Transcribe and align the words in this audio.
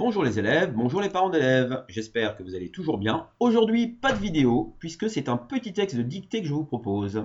Bonjour 0.00 0.24
les 0.24 0.38
élèves, 0.38 0.72
bonjour 0.72 1.02
les 1.02 1.10
parents 1.10 1.28
d'élèves, 1.28 1.84
j'espère 1.88 2.34
que 2.34 2.42
vous 2.42 2.54
allez 2.54 2.70
toujours 2.70 2.96
bien. 2.96 3.26
Aujourd'hui, 3.38 3.86
pas 3.86 4.12
de 4.12 4.18
vidéo, 4.18 4.74
puisque 4.78 5.10
c'est 5.10 5.28
un 5.28 5.36
petit 5.36 5.74
texte 5.74 5.94
de 5.94 6.00
dictée 6.00 6.40
que 6.40 6.48
je 6.48 6.54
vous 6.54 6.64
propose. 6.64 7.24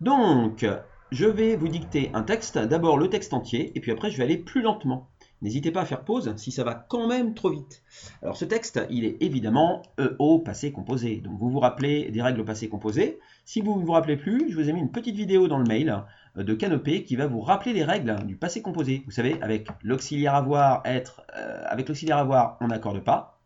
Donc, 0.00 0.64
je 1.12 1.26
vais 1.26 1.56
vous 1.56 1.68
dicter 1.68 2.10
un 2.14 2.22
texte, 2.22 2.56
d'abord 2.56 2.96
le 2.96 3.10
texte 3.10 3.34
entier, 3.34 3.70
et 3.74 3.80
puis 3.80 3.92
après 3.92 4.10
je 4.10 4.16
vais 4.16 4.24
aller 4.24 4.38
plus 4.38 4.62
lentement. 4.62 5.10
N'hésitez 5.40 5.70
pas 5.70 5.82
à 5.82 5.84
faire 5.84 6.02
pause 6.02 6.34
si 6.36 6.50
ça 6.50 6.64
va 6.64 6.74
quand 6.74 7.06
même 7.06 7.34
trop 7.34 7.50
vite. 7.50 7.82
Alors 8.22 8.36
ce 8.36 8.44
texte, 8.44 8.80
il 8.90 9.04
est 9.04 9.16
évidemment 9.20 9.82
E 9.98 10.16
au 10.18 10.40
passé 10.40 10.72
composé. 10.72 11.16
Donc 11.16 11.38
vous 11.38 11.48
vous 11.48 11.60
rappelez 11.60 12.10
des 12.10 12.22
règles 12.22 12.40
au 12.40 12.44
passé 12.44 12.68
composé. 12.68 13.20
Si 13.44 13.60
vous 13.60 13.80
ne 13.80 13.84
vous 13.84 13.92
rappelez 13.92 14.16
plus, 14.16 14.50
je 14.50 14.56
vous 14.56 14.68
ai 14.68 14.72
mis 14.72 14.80
une 14.80 14.90
petite 14.90 15.14
vidéo 15.14 15.46
dans 15.46 15.58
le 15.58 15.64
mail 15.64 16.04
euh, 16.36 16.42
de 16.42 16.54
Canopé 16.54 17.04
qui 17.04 17.14
va 17.14 17.26
vous 17.26 17.40
rappeler 17.40 17.72
les 17.72 17.84
règles 17.84 18.16
du 18.26 18.36
passé 18.36 18.62
composé. 18.62 19.02
Vous 19.06 19.12
savez, 19.12 19.40
avec 19.40 19.68
l'auxiliaire 19.82 20.34
avoir, 20.34 20.82
être, 20.84 21.22
euh, 21.36 21.64
avec 21.68 21.88
l'auxiliaire 21.88 22.18
avoir, 22.18 22.58
on 22.60 22.68
n'accorde 22.68 23.04
pas. 23.04 23.40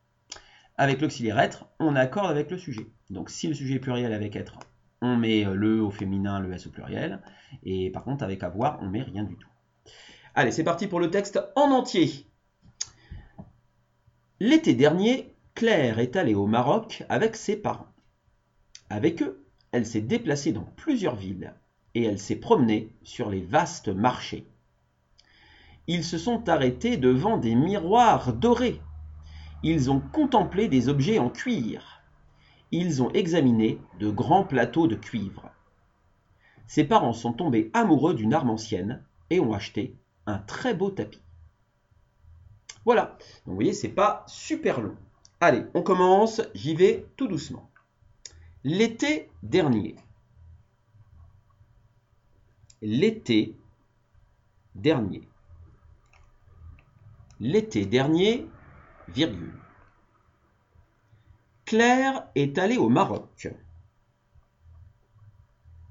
Avec 0.79 1.03
l'auxiliaire 1.03 1.39
être, 1.39 1.67
on 1.79 1.95
accorde 1.95 2.31
avec 2.31 2.51
le 2.51 2.57
sujet. 2.57 2.87
Donc 3.11 3.29
si 3.29 3.49
le 3.49 3.55
sujet 3.55 3.75
est 3.75 3.81
pluriel 3.81 4.15
avec 4.15 4.35
être, 4.35 4.59
on 5.03 5.17
met 5.17 5.45
euh, 5.45 5.55
le 5.55 5.83
au 5.83 5.91
féminin, 5.91 6.41
le 6.41 6.53
s 6.55 6.67
au 6.67 6.71
pluriel. 6.71 7.21
Et 7.65 7.91
par 7.91 8.05
contre, 8.05 8.25
avec 8.25 8.43
avoir, 8.43 8.79
on 8.81 8.89
met 8.89 9.03
rien 9.03 9.25
du 9.25 9.37
tout. 9.37 9.49
Allez, 10.35 10.51
c'est 10.51 10.65
parti 10.65 10.87
pour 10.87 10.99
le 10.99 11.11
texte 11.11 11.41
en 11.57 11.71
entier. 11.73 12.27
L'été 14.41 14.73
dernier, 14.73 15.35
Claire 15.55 15.99
est 15.99 16.17
allée 16.17 16.35
au 16.35 16.47
Maroc 16.47 17.05
avec 17.11 17.37
ses 17.37 17.55
parents. 17.55 17.93
Avec 18.89 19.23
eux, 19.23 19.45
elle 19.73 19.85
s'est 19.85 20.01
déplacée 20.01 20.53
dans 20.53 20.65
plusieurs 20.77 21.17
villes 21.17 21.55
et 21.95 22.05
elle 22.05 22.19
s'est 22.19 22.37
promenée 22.37 22.97
sur 23.03 23.29
les 23.29 23.43
vastes 23.43 23.89
marchés. 23.89 24.47
Ils 25.87 26.05
se 26.05 26.17
sont 26.17 26.49
arrêtés 26.49 26.97
devant 26.97 27.37
des 27.37 27.55
miroirs 27.55 28.33
dorés. 28.33 28.81
Ils 29.63 29.91
ont 29.91 30.01
contemplé 30.01 30.67
des 30.67 30.89
objets 30.89 31.19
en 31.19 31.29
cuir. 31.29 32.01
Ils 32.71 33.03
ont 33.03 33.11
examiné 33.13 33.79
de 34.01 34.09
grands 34.09 34.45
plateaux 34.45 34.87
de 34.87 34.95
cuivre. 34.95 35.51
Ses 36.67 36.85
parents 36.85 37.13
sont 37.13 37.35
tombés 37.35 37.71
amoureux 37.75 38.15
d'une 38.15 38.33
arme 38.33 38.49
ancienne 38.49 39.05
et 39.29 39.39
ont 39.39 39.53
acheté 39.53 39.99
un 40.27 40.39
très 40.39 40.75
beau 40.75 40.91
tapis. 40.91 41.23
Voilà, 42.85 43.03
donc 43.03 43.47
vous 43.47 43.55
voyez, 43.55 43.73
c'est 43.73 43.89
pas 43.89 44.25
super 44.27 44.81
long. 44.81 44.97
Allez, 45.41 45.65
on 45.75 45.83
commence, 45.83 46.41
j'y 46.55 46.75
vais 46.75 47.07
tout 47.17 47.29
doucement. 47.29 47.71
L'été 48.65 49.31
dernier. 49.43 49.97
L'été 52.81 53.57
dernier. 54.75 55.29
L'été 57.41 57.87
dernier, 57.87 58.49
virgule. 59.09 59.59
Claire 61.65 62.29
est 62.35 62.59
allée 62.59 62.77
au 62.77 62.89
Maroc. 62.89 63.49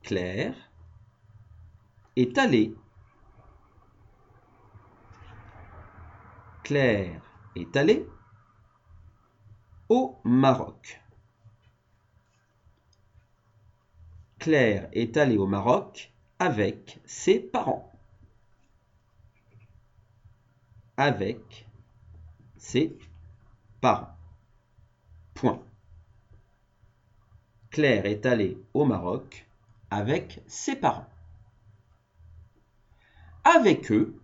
Claire 0.04 0.56
est 2.16 2.38
allée 2.38 2.76
Claire 6.72 7.22
est 7.58 7.76
allée 7.76 8.08
au 9.90 10.22
Maroc. 10.24 11.02
Claire 14.40 14.88
est 14.94 15.18
allée 15.18 15.36
au 15.36 15.48
Maroc 15.48 16.14
avec 16.40 17.02
ses 17.04 17.42
parents. 17.42 17.92
Avec 20.96 21.68
ses 22.56 22.98
parents. 23.82 24.16
Point. 25.34 25.62
Claire 27.70 28.06
est 28.06 28.26
allée 28.26 28.58
au 28.74 28.86
Maroc 28.86 29.46
avec 29.90 30.42
ses 30.48 30.78
parents. 30.78 31.10
Avec 33.44 33.92
eux, 33.92 34.21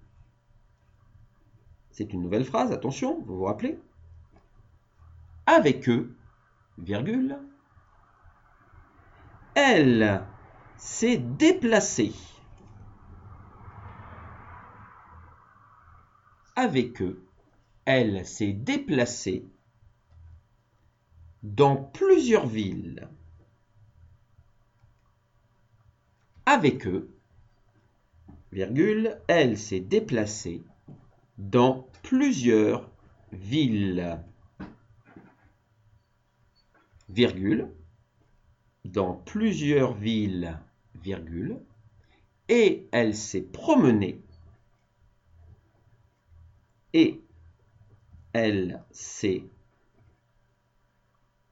c'est 1.98 2.14
une 2.14 2.22
nouvelle 2.22 2.46
phrase, 2.46 2.72
attention, 2.72 3.24
vous 3.26 3.38
vous 3.38 3.46
rappelez 3.46 3.80
Avec 5.48 5.90
eux, 5.90 6.16
virgule, 6.78 7.40
elle 9.56 10.24
s'est 10.78 11.18
déplacée. 11.18 12.14
Avec 16.56 17.02
eux, 17.02 17.26
elle 17.86 18.28
s'est 18.28 18.54
déplacée 18.54 19.48
dans 21.42 21.78
plusieurs 21.78 22.46
villes. 22.46 23.10
Avec 26.46 26.86
eux, 26.86 27.10
virgule, 28.52 29.20
elle 29.28 29.58
s'est 29.58 29.80
déplacée 29.80 30.64
dans 31.38 31.88
plusieurs 32.04 32.90
villes. 33.32 34.20
Virgule, 37.10 37.72
dans 38.86 39.14
plusieurs 39.14 39.94
villes, 39.94 40.60
virgule, 40.96 41.60
et 42.50 42.88
elle 42.92 43.16
s'est 43.16 43.42
promenée, 43.42 44.22
et 46.94 47.22
elle 48.34 48.84
s'est 48.92 49.44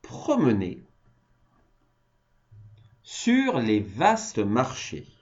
promenée 0.01 0.83
sur 3.01 3.59
les 3.59 3.79
vastes 3.79 4.39
marchés. 4.39 5.14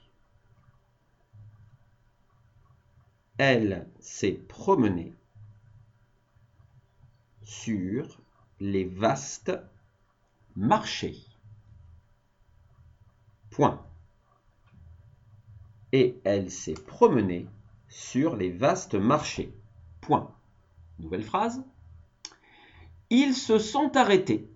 Elle 3.38 3.88
s'est 3.98 4.40
promenée 4.48 5.12
sur 7.42 8.20
les 8.60 8.84
vastes 8.84 9.52
marchés. 10.54 11.24
Point. 13.50 13.84
Et 15.92 16.20
elle 16.24 16.50
s'est 16.50 16.74
promenée 16.74 17.46
sur 17.88 18.36
les 18.36 18.50
vastes 18.50 18.94
marchés. 18.94 19.52
Point. 20.00 20.32
Nouvelle 20.98 21.24
phrase. 21.24 21.62
Ils 23.10 23.34
se 23.34 23.58
sont 23.58 23.96
arrêtés. 23.96 24.48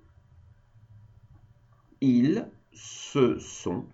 Ils 2.01 2.49
se 2.73 3.39
sont. 3.39 3.87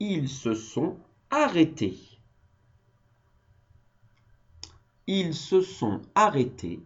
Ils 0.00 0.28
se 0.28 0.54
sont 0.54 0.98
arrêtés. 1.32 1.98
Ils 5.06 5.34
se 5.34 5.62
sont 5.62 6.02
arrêtés 6.14 6.80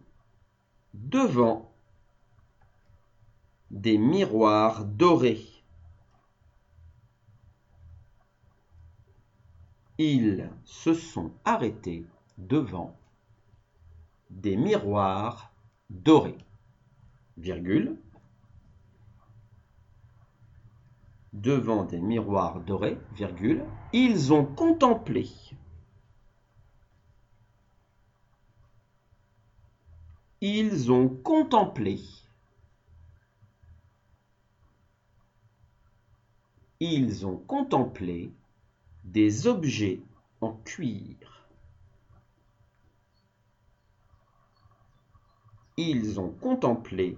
devant 0.93 1.69
des 3.69 3.97
miroirs 3.97 4.85
dorés. 4.85 5.45
Ils 9.97 10.49
se 10.63 10.93
sont 10.93 11.31
arrêtés 11.43 12.05
devant 12.37 12.97
des 14.29 14.55
miroirs 14.55 15.51
dorés. 15.89 16.37
Virgule. 17.35 17.97
Devant 21.41 21.83
des 21.83 21.99
miroirs 21.99 22.61
dorés, 22.61 22.97
virgule, 23.13 23.63
ils 23.93 24.33
ont 24.33 24.45
contemplé. 24.45 25.29
Ils 30.41 30.91
ont 30.91 31.09
contemplé. 31.09 32.01
Ils 36.79 37.25
ont 37.25 37.37
contemplé 37.37 38.31
des 39.03 39.47
objets 39.47 40.01
en 40.41 40.53
cuir. 40.53 41.47
Ils 45.77 46.19
ont 46.19 46.31
contemplé 46.31 47.17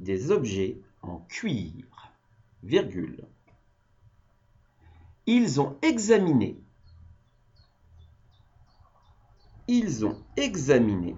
des 0.00 0.30
objets 0.30 0.78
en 1.02 1.18
cuir 1.20 1.93
Ils 5.26 5.60
ont 5.60 5.76
examiné. 5.82 6.58
Ils 9.68 10.06
ont 10.06 10.22
examiné. 10.36 11.16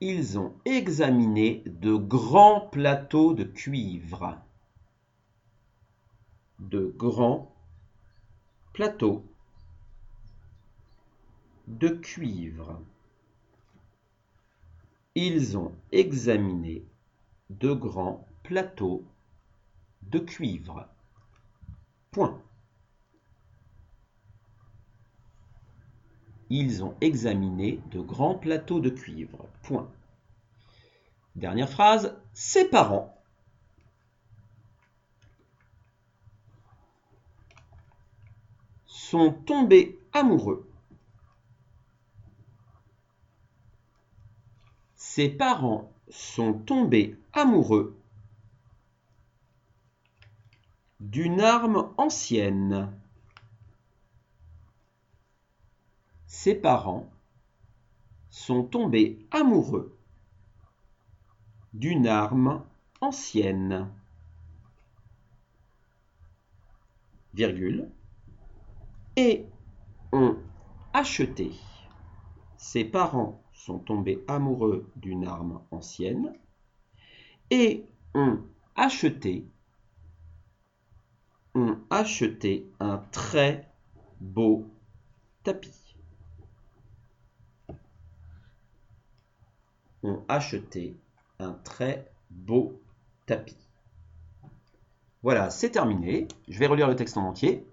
Ils 0.00 0.38
ont 0.38 0.54
examiné 0.64 1.62
de 1.66 1.94
grands 1.96 2.60
plateaux 2.60 3.34
de 3.34 3.44
cuivre. 3.44 4.38
De 6.58 6.94
grands 6.96 7.54
plateaux 8.72 9.24
de 11.66 11.88
cuivre. 11.88 12.80
Ils 15.14 15.56
ont 15.56 15.72
examiné 15.92 16.84
de 17.50 17.72
grands 17.72 18.26
plateaux 18.42 19.04
de 20.02 20.18
cuivre. 20.18 20.88
Point. 22.10 22.42
Ils 26.50 26.82
ont 26.82 26.96
examiné 27.00 27.80
de 27.90 28.00
grands 28.00 28.34
plateaux 28.34 28.80
de 28.80 28.90
cuivre. 28.90 29.46
Point. 29.62 29.90
Dernière 31.36 31.68
phrase. 31.68 32.16
Ses 32.32 32.68
parents 32.68 33.14
sont 38.86 39.32
tombés 39.32 39.98
amoureux. 40.12 40.70
Ses 44.96 45.28
parents 45.28 45.92
sont 46.10 46.54
tombés 46.54 47.16
amoureux 47.32 47.98
d'une 51.00 51.40
arme 51.40 51.92
ancienne. 51.96 52.92
Ses 56.26 56.54
parents 56.54 57.08
sont 58.30 58.64
tombés 58.64 59.26
amoureux 59.30 59.96
d'une 61.72 62.06
arme 62.06 62.64
ancienne. 63.00 63.90
Virgule. 67.34 67.90
Et 69.16 69.46
ont 70.12 70.36
acheté. 70.92 71.52
Ses 72.56 72.84
parents 72.84 73.42
sont 73.58 73.78
tombés 73.78 74.24
amoureux 74.28 74.88
d'une 74.96 75.26
arme 75.26 75.60
ancienne 75.70 76.32
et 77.50 77.84
ont 78.14 78.40
acheté 78.76 79.44
ont 81.54 81.78
acheté 81.90 82.70
un 82.78 82.98
très 83.10 83.68
beau 84.20 84.70
tapis. 85.42 85.96
Ont 90.04 90.22
acheté 90.28 90.96
un 91.40 91.52
très 91.52 92.10
beau 92.30 92.80
tapis. 93.26 93.56
Voilà, 95.22 95.50
c'est 95.50 95.70
terminé. 95.70 96.28
Je 96.48 96.58
vais 96.58 96.66
relire 96.66 96.86
le 96.86 96.94
texte 96.94 97.16
en 97.16 97.24
entier. 97.24 97.66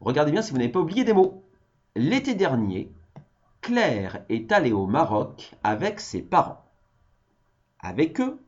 Regardez 0.00 0.30
bien 0.30 0.42
si 0.42 0.52
vous 0.52 0.58
n'avez 0.58 0.70
pas 0.70 0.80
oublié 0.80 1.02
des 1.02 1.12
mots. 1.12 1.42
L'été 1.96 2.36
dernier, 2.36 2.92
Claire 3.68 4.24
est 4.30 4.50
allée 4.50 4.72
au 4.72 4.86
Maroc 4.86 5.54
avec 5.62 6.00
ses 6.00 6.22
parents. 6.22 6.64
Avec 7.80 8.18
eux, 8.18 8.42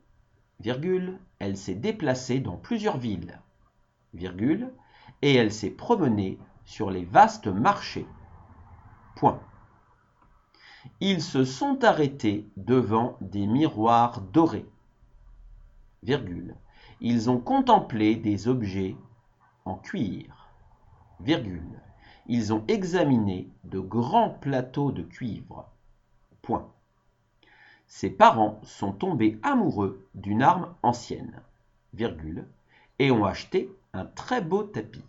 elle 1.37 1.57
s'est 1.57 1.75
déplacée 1.75 2.39
dans 2.39 2.57
plusieurs 2.57 2.97
villes, 2.97 3.39
et 5.21 5.35
elle 5.35 5.53
s'est 5.53 5.69
promenée 5.69 6.39
sur 6.65 6.89
les 6.89 7.05
vastes 7.05 7.45
marchés. 7.45 8.07
Ils 10.99 11.21
se 11.21 11.45
sont 11.45 11.83
arrêtés 11.83 12.49
devant 12.57 13.15
des 13.21 13.45
miroirs 13.45 14.21
dorés. 14.21 14.65
Ils 16.99 17.29
ont 17.29 17.39
contemplé 17.39 18.15
des 18.15 18.47
objets 18.47 18.95
en 19.65 19.75
cuir. 19.75 20.49
Ils 22.27 22.53
ont 22.53 22.63
examiné 22.67 23.49
de 23.63 23.79
grands 23.79 24.29
plateaux 24.29 24.91
de 24.91 25.03
cuivre. 25.03 25.69
Point. 26.41 26.67
Ses 27.87 28.09
parents 28.09 28.59
sont 28.63 28.91
tombés 28.91 29.39
amoureux 29.43 30.07
d'une 30.15 30.41
arme 30.41 30.73
ancienne. 30.83 31.41
Virgule. 31.93 32.47
Et 32.99 33.11
ont 33.11 33.25
acheté 33.25 33.69
un 33.93 34.05
très 34.05 34.41
beau 34.41 34.63
tapis. 34.63 35.03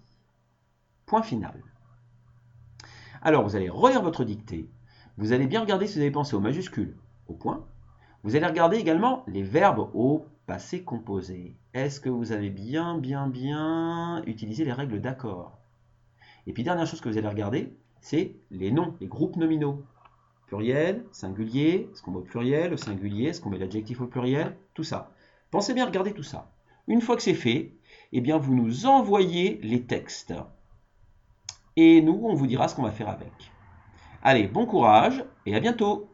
Point 1.06 1.23
final. 1.23 1.62
Alors 3.20 3.44
vous 3.44 3.55
allez 3.55 3.69
relire 3.69 4.03
votre 4.03 4.25
dictée 4.25 4.69
vous 5.19 5.32
allez 5.32 5.47
bien 5.47 5.61
regarder 5.61 5.87
si 5.87 5.94
vous 5.94 6.00
avez 6.00 6.11
pensé 6.11 6.35
aux 6.35 6.41
majuscules, 6.41 6.97
au 7.29 7.35
point. 7.35 7.67
Vous 8.23 8.35
allez 8.35 8.47
regarder 8.47 8.79
également 8.79 9.25
les 9.26 9.43
verbes 9.43 9.91
au 9.94 10.25
passé 10.47 10.82
composé. 10.82 11.55
Est-ce 11.75 12.00
que 12.00 12.09
vous 12.09 12.32
avez 12.32 12.49
bien, 12.49 12.97
bien, 12.97 13.29
bien 13.29 14.23
utilisé 14.26 14.64
les 14.64 14.73
règles 14.73 15.00
d'accord? 15.00 15.59
Et 16.46 16.52
puis 16.52 16.62
dernière 16.62 16.86
chose 16.86 17.00
que 17.00 17.08
vous 17.08 17.18
allez 17.18 17.28
regarder, 17.28 17.72
c'est 18.00 18.34
les 18.50 18.70
noms, 18.70 18.94
les 19.00 19.06
groupes 19.06 19.36
nominaux. 19.36 19.82
Pluriel, 20.46 21.04
singulier, 21.12 21.88
est-ce 21.92 22.02
qu'on 22.02 22.10
met 22.10 22.18
au 22.18 22.22
pluriel, 22.22 22.74
au 22.74 22.76
singulier, 22.76 23.28
est-ce 23.28 23.40
qu'on 23.40 23.50
met 23.50 23.58
l'adjectif 23.58 24.00
au 24.00 24.06
pluriel, 24.06 24.56
tout 24.74 24.84
ça. 24.84 25.12
Pensez 25.50 25.72
bien 25.72 25.84
à 25.84 25.86
regarder 25.86 26.12
tout 26.12 26.22
ça. 26.22 26.50
Une 26.88 27.00
fois 27.00 27.16
que 27.16 27.22
c'est 27.22 27.34
fait, 27.34 27.72
eh 28.12 28.20
bien 28.20 28.38
vous 28.38 28.54
nous 28.54 28.86
envoyez 28.86 29.60
les 29.62 29.82
textes. 29.82 30.34
Et 31.76 32.02
nous, 32.02 32.20
on 32.24 32.34
vous 32.34 32.46
dira 32.46 32.68
ce 32.68 32.74
qu'on 32.74 32.82
va 32.82 32.90
faire 32.90 33.08
avec. 33.08 33.32
Allez, 34.22 34.46
bon 34.46 34.66
courage 34.66 35.24
et 35.46 35.54
à 35.54 35.60
bientôt 35.60 36.12